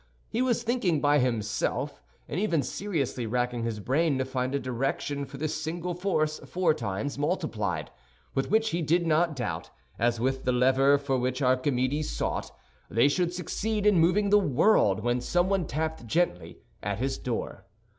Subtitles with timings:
[0.29, 5.25] He was thinking by himself, and even seriously racking his brain to find a direction
[5.25, 7.91] for this single force four times multiplied,
[8.33, 9.69] with which he did not doubt,
[9.99, 12.51] as with the lever for which Archimedes sought,
[12.89, 17.67] they should succeed in moving the world, when someone tapped gently at his door.